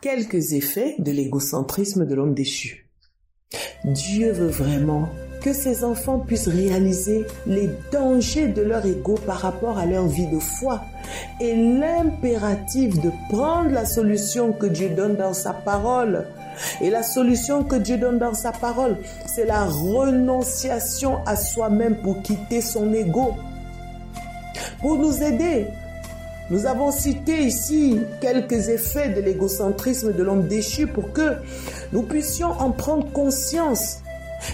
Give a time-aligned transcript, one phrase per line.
[0.00, 2.86] quelques effets de l'égocentrisme de l'homme déchu.
[3.84, 5.08] Dieu veut vraiment
[5.42, 10.26] que ses enfants puissent réaliser les dangers de leur ego par rapport à leur vie
[10.26, 10.82] de foi
[11.40, 16.26] et l'impératif de prendre la solution que Dieu donne dans sa parole.
[16.82, 22.20] Et la solution que Dieu donne dans sa parole, c'est la renonciation à soi-même pour
[22.22, 23.34] quitter son ego.
[24.80, 25.66] Pour nous aider,
[26.50, 31.36] nous avons cité ici quelques effets de l'égocentrisme de l'homme déchu pour que
[31.92, 33.98] nous puissions en prendre conscience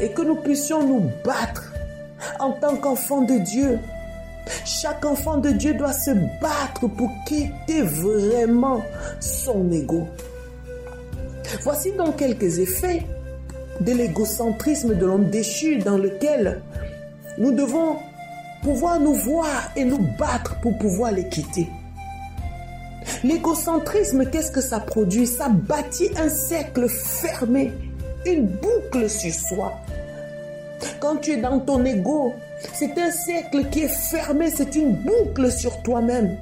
[0.00, 1.72] et que nous puissions nous battre
[2.38, 3.80] en tant qu'enfants de Dieu.
[4.64, 8.82] Chaque enfant de Dieu doit se battre pour quitter vraiment
[9.18, 10.06] son ego.
[11.62, 13.02] Voici donc quelques effets
[13.80, 16.62] de l'égocentrisme de l'homme déchu dans lequel
[17.38, 17.96] nous devons
[18.62, 21.68] pouvoir nous voir et nous battre pour pouvoir les quitter.
[23.22, 25.26] L'égocentrisme, qu'est-ce que ça produit?
[25.26, 27.72] Ça bâtit un cercle fermé
[28.26, 29.72] une boucle sur soi.
[30.98, 32.32] Quand tu es dans ton ego,
[32.74, 36.36] c'est un cercle qui est fermé, c'est une boucle sur toi-même.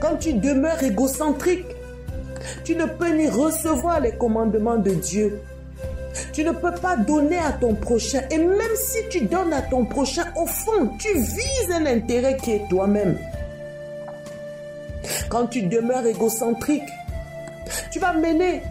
[0.00, 1.66] Quand tu demeures égocentrique,
[2.64, 5.40] tu ne peux ni recevoir les commandements de Dieu.
[6.32, 8.22] Tu ne peux pas donner à ton prochain.
[8.30, 12.52] Et même si tu donnes à ton prochain, au fond, tu vises un intérêt qui
[12.52, 13.18] est toi-même.
[15.36, 16.88] Quand tu demeures égocentrique,
[17.90, 18.62] tu vas mener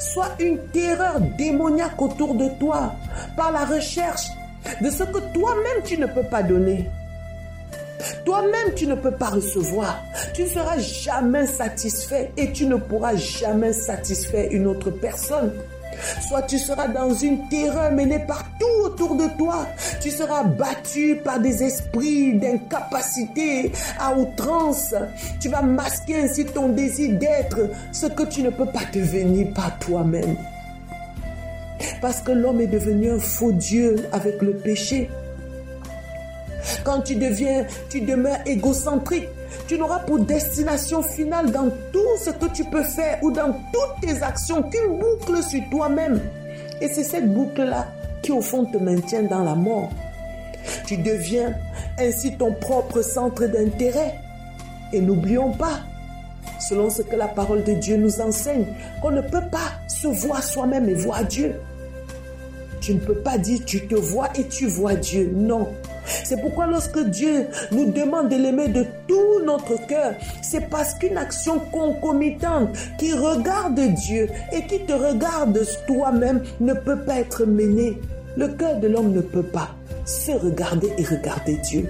[0.00, 2.92] soit une terreur démoniaque autour de toi
[3.36, 4.30] par la recherche
[4.80, 6.90] de ce que toi-même tu ne peux pas donner.
[8.24, 10.02] Toi-même, tu ne peux pas recevoir.
[10.34, 15.52] Tu ne seras jamais satisfait et tu ne pourras jamais satisfaire une autre personne.
[16.28, 19.66] Soit tu seras dans une terreur menée partout autour de toi.
[20.00, 24.94] Tu seras battu par des esprits d'incapacité à outrance.
[25.40, 27.58] Tu vas masquer ainsi ton désir d'être
[27.92, 30.36] ce que tu ne peux pas devenir par toi-même.
[32.00, 35.10] Parce que l'homme est devenu un faux Dieu avec le péché.
[36.84, 39.28] Quand tu deviens, tu demeures égocentrique,
[39.66, 44.00] tu n'auras pour destination finale dans tout ce que tu peux faire ou dans toutes
[44.00, 46.20] tes actions qu'une boucle sur toi-même.
[46.80, 47.88] Et c'est cette boucle-là
[48.22, 49.90] qui au fond te maintient dans la mort.
[50.86, 51.54] Tu deviens
[51.98, 54.14] ainsi ton propre centre d'intérêt.
[54.92, 55.80] Et n'oublions pas,
[56.58, 58.66] selon ce que la parole de Dieu nous enseigne,
[59.00, 61.60] qu'on ne peut pas se voir soi-même et voir Dieu.
[62.90, 65.30] Tu ne peux pas dire tu te vois et tu vois Dieu.
[65.32, 65.68] Non.
[66.04, 71.16] C'est pourquoi lorsque Dieu nous demande de l'aimer de tout notre cœur, c'est parce qu'une
[71.16, 77.96] action concomitante qui regarde Dieu et qui te regarde toi-même ne peut pas être menée.
[78.36, 79.68] Le cœur de l'homme ne peut pas
[80.04, 81.88] se regarder et regarder Dieu.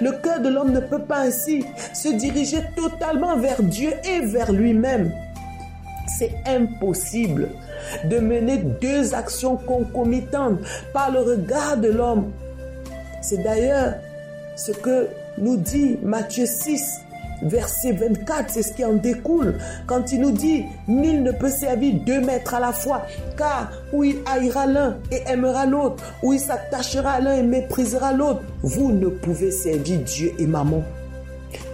[0.00, 4.52] Le cœur de l'homme ne peut pas ainsi se diriger totalement vers Dieu et vers
[4.52, 5.12] lui-même.
[6.18, 7.50] C'est impossible
[8.04, 10.58] de mener deux actions concomitantes
[10.92, 12.32] par le regard de l'homme
[13.22, 13.94] c'est d'ailleurs
[14.56, 15.06] ce que
[15.38, 17.00] nous dit Matthieu 6,
[17.42, 19.54] verset 24, c'est ce qui en découle.
[19.86, 23.06] Quand il nous dit, nul ne peut servir deux maîtres à la fois,
[23.38, 28.12] car où il haïra l'un et aimera l'autre, ou il s'attachera à l'un et méprisera
[28.12, 30.82] l'autre, vous ne pouvez servir Dieu et maman.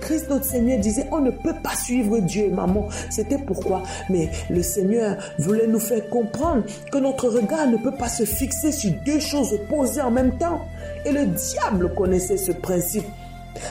[0.09, 2.89] Christ notre Seigneur disait, on ne peut pas suivre Dieu maman.
[3.11, 3.83] C'était pourquoi.
[4.09, 8.73] Mais le Seigneur voulait nous faire comprendre que notre regard ne peut pas se fixer
[8.73, 10.65] sur deux choses opposées en même temps.
[11.05, 13.05] Et le diable connaissait ce principe.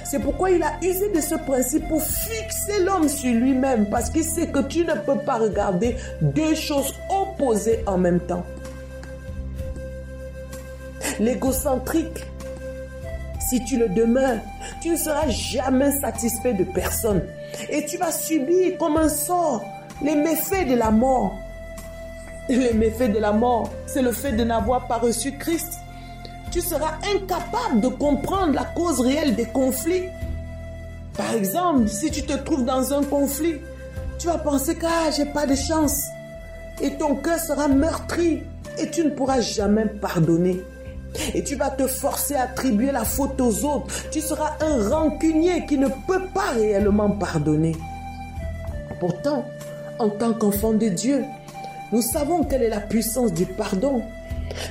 [0.04, 4.24] C'est pourquoi il a usé de ce principe pour fixer l'homme sur lui-même, parce qu'il
[4.24, 8.46] sait que tu ne peux pas regarder deux choses opposées en même temps.
[11.20, 12.28] L'égocentrique,
[13.50, 14.40] si tu le demeures,
[14.82, 17.22] tu ne seras jamais satisfait de personne.
[17.70, 19.64] Et tu vas subir comme un sort
[20.02, 21.34] les méfaits de la mort.
[22.50, 25.80] Les méfaits de la mort, c'est le fait de n'avoir pas reçu Christ
[26.52, 30.06] tu seras incapable de comprendre la cause réelle des conflits.
[31.16, 33.56] Par exemple, si tu te trouves dans un conflit,
[34.20, 36.04] tu vas penser que ah, j'ai pas de chance.
[36.82, 38.44] Et ton cœur sera meurtri
[38.78, 40.62] et tu ne pourras jamais pardonner.
[41.34, 43.88] Et tu vas te forcer à attribuer la faute aux autres.
[44.12, 47.76] Tu seras un rancunier qui ne peut pas réellement pardonner.
[49.00, 49.46] Pourtant,
[50.00, 51.24] en tant qu'enfant de Dieu,
[51.92, 54.02] nous savons quelle est la puissance du pardon.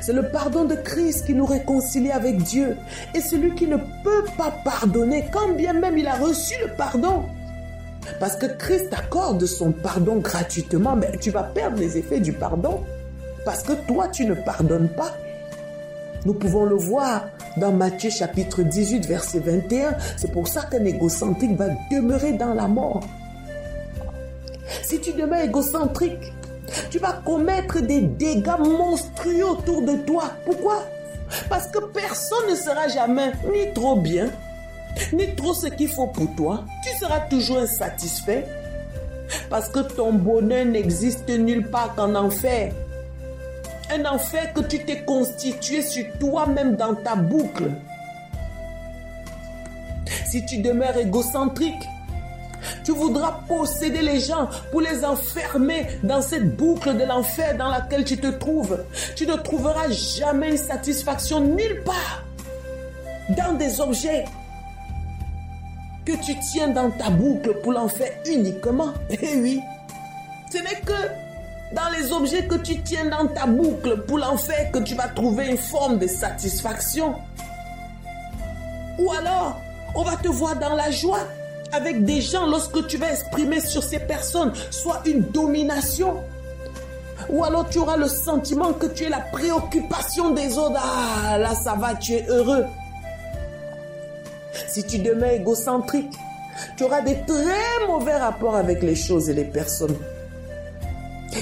[0.01, 2.77] C'est le pardon de Christ qui nous réconcilie avec Dieu.
[3.15, 7.25] Et celui qui ne peut pas pardonner, quand bien même il a reçu le pardon,
[8.21, 12.81] parce que Christ accorde son pardon gratuitement, mais tu vas perdre les effets du pardon.
[13.45, 15.13] Parce que toi, tu ne pardonnes pas.
[16.27, 17.27] Nous pouvons le voir
[17.57, 19.95] dans Matthieu chapitre 18, verset 21.
[20.17, 23.05] C'est pour ça qu'un égocentrique va demeurer dans la mort.
[24.83, 26.33] Si tu demeures égocentrique,
[26.91, 30.25] tu vas commettre des dégâts monstrueux autour de toi.
[30.45, 30.83] Pourquoi?
[31.49, 34.29] Parce que personne ne sera jamais ni trop bien,
[35.13, 36.65] ni trop ce qu'il faut pour toi.
[36.83, 38.45] Tu seras toujours insatisfait.
[39.49, 42.73] Parce que ton bonheur n'existe nulle part qu'en enfer.
[43.91, 47.71] Un enfer que tu t'es constitué sur toi-même dans ta boucle.
[50.27, 51.89] Si tu demeures égocentrique,
[52.85, 58.05] tu voudras posséder les gens pour les enfermer dans cette boucle de l'enfer dans laquelle
[58.05, 58.85] tu te trouves.
[59.15, 62.25] Tu ne trouveras jamais une satisfaction nulle part
[63.37, 64.25] dans des objets
[66.05, 68.93] que tu tiens dans ta boucle pour l'enfer uniquement.
[69.11, 69.61] Eh oui,
[70.53, 71.26] ce n'est que
[71.77, 75.49] dans les objets que tu tiens dans ta boucle pour l'enfer que tu vas trouver
[75.49, 77.15] une forme de satisfaction.
[78.99, 79.61] Ou alors,
[79.95, 81.21] on va te voir dans la joie
[81.73, 86.17] avec des gens lorsque tu vas exprimer sur ces personnes soit une domination.
[87.29, 90.81] Ou alors tu auras le sentiment que tu es la préoccupation des autres.
[90.83, 92.65] Ah, là ça va, tu es heureux.
[94.69, 96.15] Si tu demeures égocentrique,
[96.79, 99.97] tu auras des très mauvais rapports avec les choses et les personnes.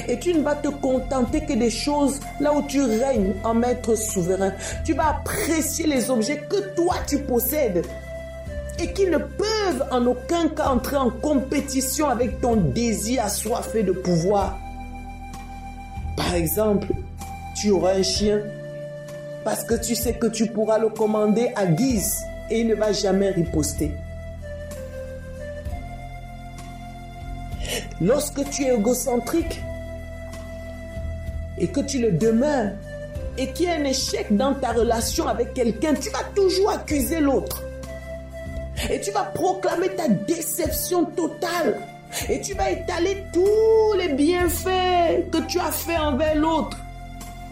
[0.09, 3.95] Et tu ne vas te contenter que des choses là où tu règnes en maître
[3.95, 4.53] souverain.
[4.85, 7.85] Tu vas apprécier les objets que toi tu possèdes
[8.79, 13.93] et qui ne peuvent en aucun cas entrer en compétition avec ton désir assoiffé de
[13.93, 14.59] pouvoir.
[16.17, 16.89] Par exemple,
[17.57, 18.41] tu auras un chien
[19.45, 22.17] parce que tu sais que tu pourras le commander à guise
[22.51, 23.93] et il ne va jamais riposter.
[28.01, 29.61] Lorsque tu es égocentrique
[31.59, 32.73] et que tu le demeures
[33.37, 37.21] et qu'il y a un échec dans ta relation avec quelqu'un, tu vas toujours accuser
[37.21, 37.63] l'autre.
[38.91, 41.81] Et tu vas proclamer ta déception totale.
[42.29, 46.79] Et tu vas étaler tous les bienfaits que tu as fait envers l'autre.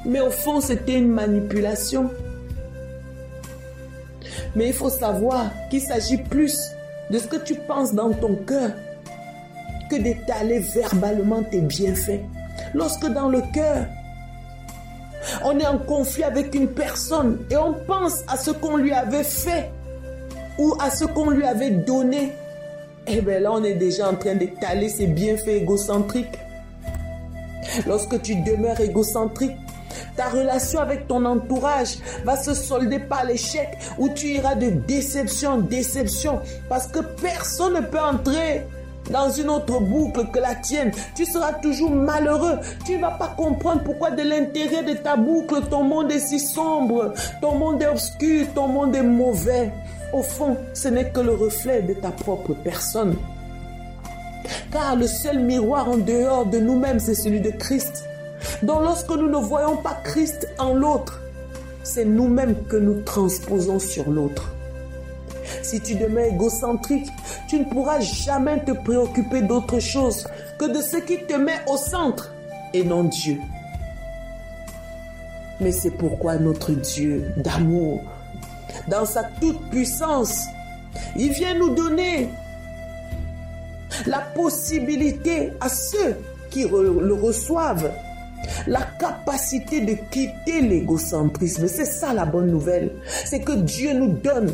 [0.05, 2.11] Mais au fond, c'était une manipulation.
[4.55, 6.61] Mais il faut savoir qu'il s'agit plus
[7.11, 8.71] de ce que tu penses dans ton cœur
[9.91, 12.21] que d'étaler verbalement tes bienfaits.
[12.75, 13.87] Lorsque dans le cœur,
[15.45, 19.25] on est en conflit avec une personne et on pense à ce qu'on lui avait
[19.25, 19.71] fait
[20.59, 22.33] ou à ce qu'on lui avait donné,
[23.07, 26.39] eh bien là, on est déjà en train d'étaler ses bienfaits égocentriques.
[27.87, 29.57] Lorsque tu demeures égocentrique,
[30.17, 33.69] ta relation avec ton entourage va se solder par l'échec
[33.99, 38.63] où tu iras de déception en déception parce que personne ne peut entrer
[39.11, 40.93] dans une autre boucle que la tienne.
[41.15, 42.59] Tu seras toujours malheureux.
[42.85, 46.39] Tu ne vas pas comprendre pourquoi de l'intérieur de ta boucle, ton monde est si
[46.39, 49.73] sombre, ton monde est obscur, ton monde est mauvais.
[50.13, 53.17] Au fond, ce n'est que le reflet de ta propre personne.
[54.71, 58.05] Car le seul miroir en dehors de nous-mêmes, c'est celui de Christ.
[58.63, 61.21] Donc lorsque nous ne voyons pas Christ en l'autre,
[61.83, 64.53] c'est nous-mêmes que nous transposons sur l'autre.
[65.63, 67.11] Si tu demeures égocentrique,
[67.49, 70.27] tu ne pourras jamais te préoccuper d'autre chose
[70.59, 72.33] que de ce qui te met au centre
[72.73, 73.39] et non Dieu.
[75.61, 78.01] Mais c'est pourquoi notre Dieu d'amour,
[78.89, 80.47] dans sa toute-puissance,
[81.17, 82.29] il vient nous donner
[84.07, 86.17] la possibilité à ceux
[86.51, 87.91] qui le reçoivent
[88.67, 91.67] la capacité de quitter l'égocentrisme.
[91.69, 92.93] C'est ça la bonne nouvelle.
[93.25, 94.53] C'est que Dieu nous donne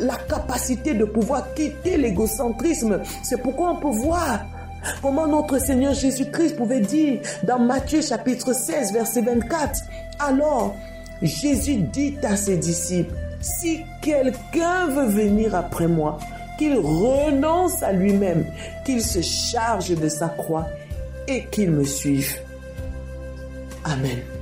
[0.00, 3.00] la capacité de pouvoir quitter l'égocentrisme.
[3.22, 4.44] C'est pourquoi on peut voir
[5.02, 9.80] comment notre Seigneur Jésus-Christ pouvait dire dans Matthieu chapitre 16 verset 24.
[10.18, 10.74] Alors,
[11.22, 16.18] Jésus dit à ses disciples, si quelqu'un veut venir après moi,
[16.58, 18.44] qu'il renonce à lui-même,
[18.84, 20.66] qu'il se charge de sa croix
[21.28, 22.36] et qu'il me suive.
[23.84, 24.37] Amén.